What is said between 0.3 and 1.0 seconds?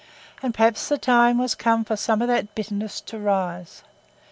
And perhaps the